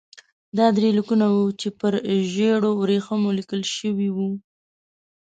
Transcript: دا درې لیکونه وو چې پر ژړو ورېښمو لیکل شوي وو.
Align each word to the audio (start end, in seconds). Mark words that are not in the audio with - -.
دا 0.57 0.65
درې 0.77 0.89
لیکونه 0.97 1.25
وو 1.33 1.45
چې 1.59 1.67
پر 1.79 1.93
ژړو 2.33 2.71
ورېښمو 2.81 3.29
لیکل 3.39 3.61
شوي 3.77 4.09
وو. 4.15 4.29